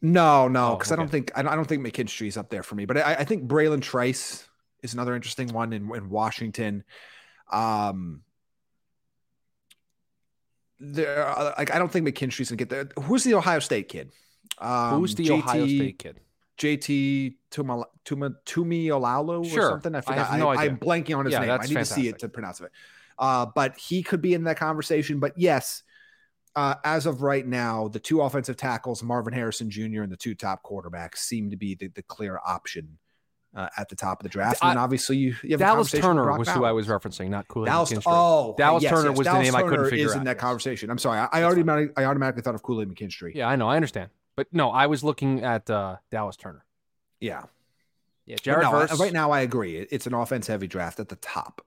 [0.00, 2.62] No, no, Oh, because I don't think I don't, I don't think McKinstry's up there
[2.62, 2.84] for me.
[2.84, 4.48] But I, I think Bralen Trice
[4.82, 6.84] is another interesting one in, in Washington.
[7.52, 8.22] Um,
[10.80, 12.88] there, are- like I don't think McKinstry's gonna get there.
[13.02, 14.12] Who's the Ohio State kid?
[14.58, 16.20] Um, Who's the JT, Ohio State kid?
[16.58, 19.70] JT Tuma Tuma or Sure.
[19.70, 19.94] something?
[19.94, 20.26] I I forgot.
[20.28, 20.70] have no idea.
[20.70, 21.50] am blanking on his Yeah, name.
[21.50, 22.70] I need to see it to pronounce it.
[23.18, 25.18] Uh, but he could be in that conversation.
[25.18, 25.82] But yes,
[26.58, 30.02] uh, as of right now, the two offensive tackles, Marvin Harrison Jr.
[30.02, 32.98] and the two top quarterbacks, seem to be the, the clear option
[33.54, 34.58] uh, at the top of the draft.
[34.62, 37.46] I- and obviously you, you have a Dallas Turner was who I was referencing, not
[37.48, 37.66] Cooley.
[37.66, 38.02] Dallas, McKinstry.
[38.06, 40.18] oh, Dallas yes, Turner yes, was the Dallas name I couldn't Turner figure is out,
[40.18, 40.40] in that yes.
[40.40, 40.90] conversation.
[40.90, 41.92] I'm sorry, I, I already fine.
[41.96, 43.34] I automatically thought of Aid McKinstry.
[43.34, 46.64] Yeah, I know, I understand, but no, I was looking at uh, Dallas Turner.
[47.20, 47.44] yeah.
[48.26, 49.00] Yeah, Jared no, I- Verse.
[49.00, 49.78] right now, I agree.
[49.78, 51.64] It's an offense heavy draft at the top.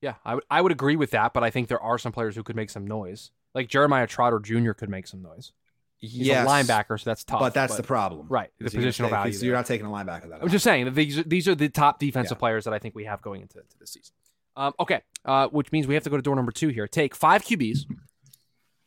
[0.00, 2.34] Yeah, I would I would agree with that, but I think there are some players
[2.36, 3.30] who could make some noise.
[3.54, 4.72] Like Jeremiah Trotter Jr.
[4.72, 5.52] could make some noise.
[5.96, 7.40] He's yes, a linebacker, so that's tough.
[7.40, 9.32] but that's the problem, right, the Is you're gonna positional take- value.
[9.38, 9.46] there.
[9.46, 10.40] You're not taking a linebacker that.
[10.42, 12.38] I'm just saying that these these are the top defensive Yeah.
[12.40, 14.14] players that I think we have going into to this season.
[14.56, 16.86] Um, okay, uh, which means we have to go to door number two here.
[16.86, 17.86] Take five QBs.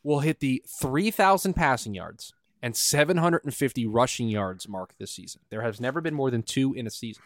[0.04, 5.42] We'll hit the 3,000 passing yards and 750 rushing yards mark this season.
[5.50, 7.24] There has never been more than two in a season.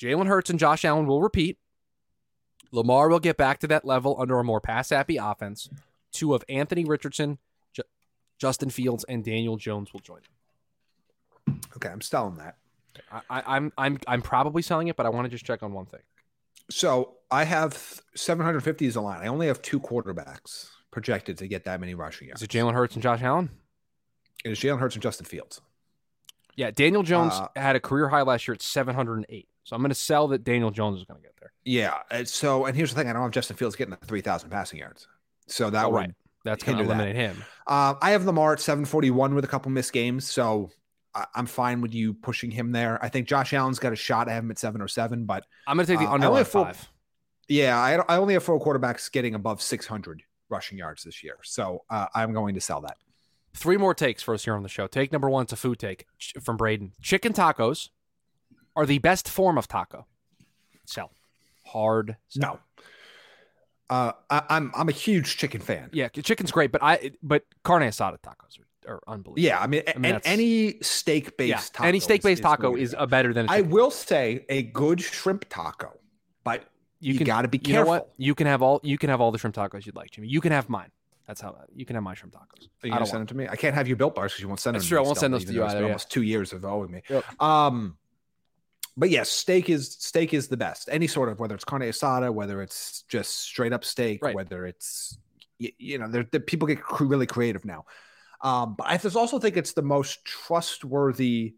[0.00, 1.58] Jalen Hurts and Josh Allen will repeat.
[2.72, 5.68] Lamar will get back to that level under a more pass happy offense.
[6.12, 7.38] Two of Anthony Richardson,
[7.72, 7.82] Ju-
[8.38, 10.20] Justin Fields, and Daniel Jones will join.
[11.46, 11.60] Him.
[11.76, 12.56] Okay, I'm selling that.
[13.12, 15.72] I, I, I'm I'm I'm probably selling it, but I want to just check on
[15.72, 16.00] one thing.
[16.70, 19.20] So I have 750 as a line.
[19.22, 22.42] I only have two quarterbacks projected to get that many rushing yards.
[22.42, 23.50] Is it Jalen Hurts and Josh Allen?
[24.44, 25.60] It is Jalen Hurts and Justin Fields.
[26.56, 29.48] Yeah, Daniel Jones Uh, had a career high last year at 708.
[29.68, 31.52] So I'm going to sell that Daniel Jones is going to get there.
[31.62, 31.98] Yeah.
[32.10, 34.78] and So, and here's the thing: I don't have Justin Fields getting the 3,000 passing
[34.78, 35.06] yards.
[35.46, 35.96] So that Oh, would.
[35.96, 36.10] right.
[36.44, 37.00] That's going to hinder that.
[37.02, 37.44] eliminate him.
[37.66, 40.70] Uh, I have Lamar at 741 with a couple missed games, so
[41.14, 42.98] I, I'm fine with you pushing him there.
[43.04, 44.26] I think Josh Allen's got a shot.
[44.28, 46.48] I have him at 707, but I'm going to take the Uh, under only have
[46.48, 46.88] four- five.
[47.48, 51.82] yeah, I, I only have four quarterbacks getting above 600 rushing yards this year, so
[51.90, 52.96] uh, I'm going to sell that.
[53.54, 54.86] Three more takes for us here on the show.
[54.86, 56.06] Take number one, it's a food take
[56.40, 56.92] from Braden.
[57.02, 57.90] Chicken tacos
[58.78, 60.06] are the best form of taco.
[60.84, 61.10] Sell.
[61.66, 62.16] Hard.
[62.28, 62.54] sell.
[62.54, 62.84] No.
[63.90, 65.88] Uh, I, I'm I'm a huge chicken fan.
[65.92, 69.40] Yeah, chicken's great, but I but carne asada tacos are, are unbelievable.
[69.40, 71.30] Yeah, I mean, I mean, and any steak yeah.
[71.38, 71.88] based taco.
[71.88, 74.44] Any steak based is- is the taco is uh, better than a I will say
[74.50, 75.98] a good shrimp taco,
[76.44, 76.64] but
[77.00, 77.98] You, You can gotta be You know what?
[78.00, 78.14] careful.
[78.18, 78.80] You can have all.
[78.82, 80.28] You can have all the shrimp tacos you'd like, Jimmy.
[80.28, 80.90] You can have mine.
[81.26, 82.68] That's how you can have my shrimp tacos.
[82.82, 83.48] Are you gonna send them to me?
[83.48, 84.88] I can't have you built bars because you won't send That's them.
[84.90, 85.84] true, To I won't send those to you either, yeah.
[85.86, 87.02] Almost two years of owing me.
[87.08, 87.24] Yep.
[87.42, 87.96] Um,
[88.98, 90.88] but yes, steak is steak is the best.
[90.90, 94.34] Any sort of whether it's carne asada, whether it's just straight up steak, Right.
[94.34, 95.16] whether it's
[95.58, 97.86] you, you know, there there- people get cr- really creative now.
[98.42, 101.54] Um, but I just also think it's the most trustworthy.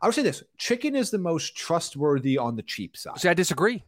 [0.00, 3.18] I would say this: chicken is the most trustworthy on the cheap side.
[3.20, 3.84] See, I disagree.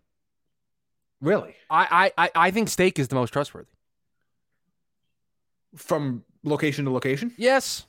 [1.21, 3.71] Really, I, I, I, I think steak is the most trustworthy.
[5.77, 7.33] from location to location.
[7.37, 7.87] Yes.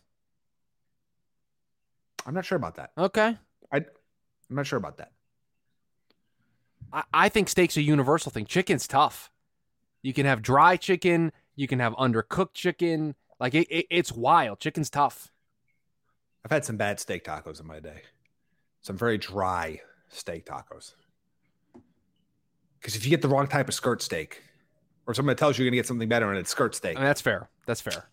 [2.26, 2.92] I'm not sure about that.
[2.98, 3.38] Okay.
[4.50, 5.12] I'm not sure about that.
[6.92, 8.46] I, I think steak's a universal thing.
[8.46, 9.32] Chicken's tough.
[10.02, 11.32] You can have dry chicken.
[11.56, 13.16] You can have undercooked chicken.
[13.40, 14.60] Like it, it, it's wild.
[14.60, 15.32] Chicken's tough.
[16.46, 18.04] I've had some bad steak tacos in my day.
[18.82, 20.94] Some very dry steak tacos.
[22.80, 24.44] Because if you get the wrong type of skirt steak,
[25.06, 27.08] or someone tells you you're gonna get something better and it's skirt steak, I mean,
[27.08, 27.50] that's fair.
[27.66, 28.08] That's fair.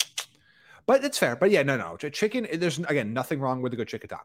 [0.86, 1.36] but it's fair.
[1.36, 2.48] But yeah, no, no, chicken.
[2.52, 4.24] There's again nothing wrong with a good chicken taco.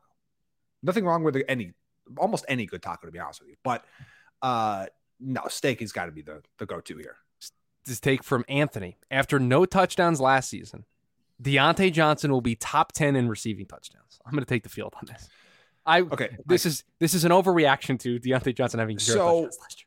[0.82, 1.74] Nothing wrong with any,
[2.17, 3.56] almost any good taco to be honest with you.
[3.63, 3.86] But
[4.41, 4.88] uh
[5.19, 7.17] no, steak has got to be the the go to here.
[7.86, 8.98] This take from Anthony.
[9.10, 10.86] After no touchdowns last season,
[11.41, 14.19] Diontae Johnson will be top ten in receiving touchdowns.
[14.26, 15.30] I'm going to take the field on this.
[15.86, 19.58] I Okay, this is this is an overreaction to Diontae Johnson having zero So- touchdowns
[19.62, 19.86] last year.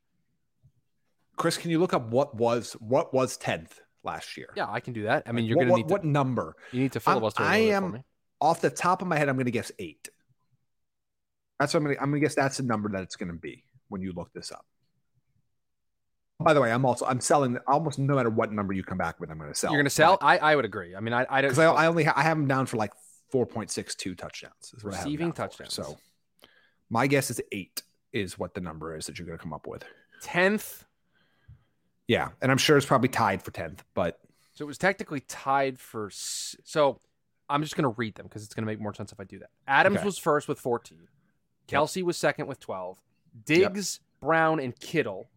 [1.36, 4.50] Chris, can you look up what was what was tenth last year?
[4.56, 5.24] Yeah, I can do that.
[5.26, 6.56] I mean, you're what, going to need to what number?
[6.72, 7.42] you need to filibuster.
[7.42, 8.02] I am-
[8.40, 10.08] off the top of my head, I'm going to guess eight.
[11.62, 12.02] That's what I'm to.
[12.02, 14.50] I'm to guess that's the number that it's going to be when you look this
[14.50, 14.66] up.
[16.40, 19.20] By the way, I'm also I'm selling almost no matter what number you come back
[19.20, 19.30] with.
[19.30, 19.70] I'm going to sell.
[19.70, 20.18] You're going to sell.
[20.20, 20.96] I, I would agree.
[20.96, 22.78] I mean, I I don't because I, I only ha- I have them down for
[22.78, 22.90] like
[23.32, 24.52] 4.62 touchdowns.
[24.76, 25.36] is what I have 'em Receiving down for.
[25.36, 25.72] touchdowns.
[25.74, 25.98] So
[26.90, 29.68] my guess is eight is what the number is that you're going to come up
[29.68, 29.84] with.
[30.20, 30.84] tenth.
[32.08, 34.18] Yeah, and I'm sure it's probably tied for tenth, but
[34.54, 36.10] So it was technically tied for.
[36.10, 37.00] So
[37.48, 39.24] I'm just going to read them because it's going to make more sense if I
[39.24, 39.50] do that.
[39.68, 40.06] Adams Okay.
[40.06, 40.98] was first with 14.
[41.72, 42.98] Kelce was second with 12.
[43.44, 45.28] Diggs, Brown, and Kittle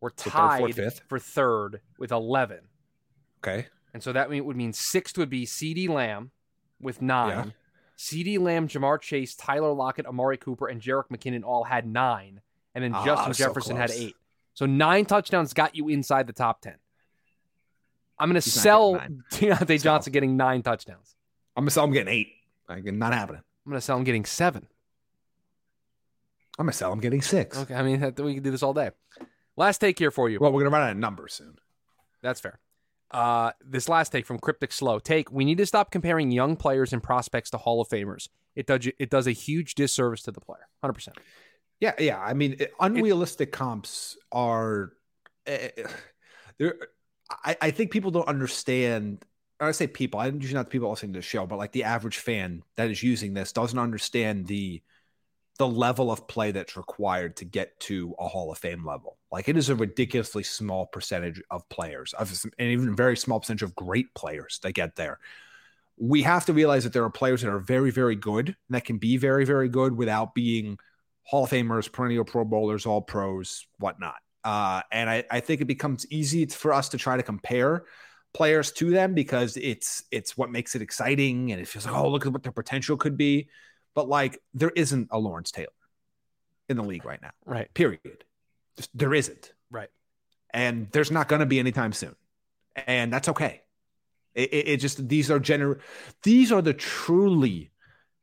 [0.00, 2.60] were So third, tied fourth, for third with 11.
[3.42, 3.66] okay.
[3.94, 6.30] And so that would mean sixth would be CeeDee Lamb
[6.80, 7.28] with nine.
[7.30, 7.44] Yeah.
[7.96, 12.40] CeeDee Lamb, Ja'Marr Chase, Tyler Lockett, Amari Cooper, and Jerick McKinnon all had nine.
[12.74, 14.14] And then Ah, Justin so Jefferson had eight.
[14.54, 16.74] So nine touchdowns got you inside the top 10.
[18.18, 18.94] I'm going to sell
[19.32, 21.16] Diontae So- Johnson getting nine touchdowns.
[21.56, 22.28] I'm going to sell him getting eight.
[22.68, 23.40] I'm not happening.
[23.66, 24.66] I'm going to sell him getting seven.
[26.58, 27.56] I'm to sell him getting six.
[27.56, 27.74] Okay.
[27.74, 28.90] I mean, that- we can do this all day.
[29.56, 30.38] Last take here for you.
[30.40, 31.56] Well, we're going to run out of numbers soon.
[32.22, 32.58] That's fair.
[33.10, 34.98] Uh, this last take from Cryptic Slow.
[34.98, 38.28] Take, we need to stop comparing young players and prospects to Hall of Famers.
[38.54, 40.66] It does it does a huge disservice to the player.
[40.84, 41.08] 100%.
[41.80, 42.18] Yeah, yeah.
[42.20, 44.92] I mean, it- unrealistic comps are
[45.46, 45.70] eh,
[46.58, 46.76] there.
[47.30, 49.24] I, I think people don't understand.
[49.60, 50.20] I say people.
[50.20, 52.90] I'm usually not the people listening to the show, but like the average fan that
[52.90, 54.82] is using this doesn't understand the
[55.58, 59.18] the level of play that's required to get to a Hall of Fame level.
[59.30, 63.64] Like it is a ridiculously small percentage of players, of and even very small percentage
[63.64, 65.18] of great players that get there.
[65.96, 68.84] We have to realize that there are players that are very, very good and that
[68.84, 70.78] can be very, very good without being
[71.24, 74.14] Hall of Famers, perennial Pro Bowlers, All Pros, whatnot.
[74.44, 77.84] Uh, and I, I think it becomes easy for us to try to compare
[78.32, 82.08] players to them because it's it's what makes it exciting and it feels like oh
[82.08, 83.48] look at what their potential could be.
[83.94, 85.68] But like there isn't a Lawrence Taylor
[86.68, 87.30] in the league right now.
[87.44, 87.72] Right.
[87.74, 88.24] Period.
[88.76, 89.52] Just, there isn't.
[89.70, 89.90] Right.
[90.52, 92.14] And there's not going to be anytime soon.
[92.86, 93.62] And that's okay.
[94.34, 95.80] It, it, it just these are gener
[96.22, 97.72] these are the truly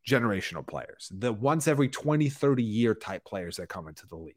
[0.07, 4.35] generational players, the once every 20, 30 year type players that come into the league.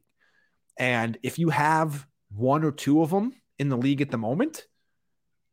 [0.79, 4.67] And if you have one or two of them in the league at the moment,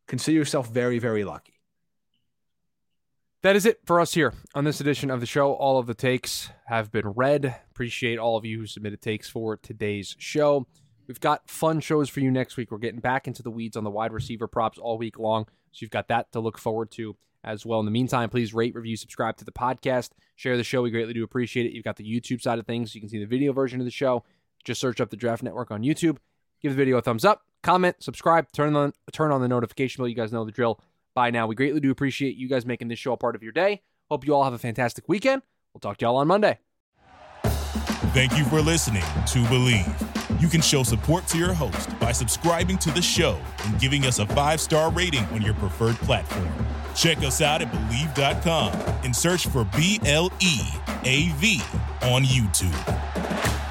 [0.07, 1.54] consider yourself very, very lucky.
[3.45, 5.53] That is it for us here on this edition of the show.
[5.53, 7.55] All of the takes have been read.
[7.69, 10.65] Appreciate all of you who submitted takes for today's show.
[11.08, 12.71] We've got fun shows for you next week.
[12.71, 15.45] We're getting back into the weeds on the wide receiver props all week long.
[15.73, 17.79] So you've got that to look forward to as well.
[17.79, 20.81] In the meantime, please rate, review, subscribe to the podcast, share the show.
[20.81, 21.73] We greatly do appreciate it.
[21.73, 22.95] You've got the YouTube side of things.
[22.95, 24.23] You can see the video version of the show.
[24.63, 26.17] Just search up the Draft Network on YouTube.
[26.63, 30.08] Give the video a thumbs up, comment, subscribe, turn on turn on the notification bell.
[30.08, 30.79] You guys know the drill
[31.15, 31.47] by now.
[31.47, 33.81] We greatly do appreciate you guys making this show a part of your day.
[34.11, 35.41] Hope you all have a fantastic weekend.
[35.73, 36.59] We'll talk to y'all on Monday.
[38.13, 40.41] Thank you for listening to Bleav.
[40.41, 44.19] You can show support to your host by subscribing to the show and giving us
[44.19, 46.47] a five star rating on your preferred platform.
[46.95, 48.71] Check us out at Bleav.com
[49.03, 50.61] and search for B L E
[51.03, 51.61] A V
[52.03, 53.64] on YouTube.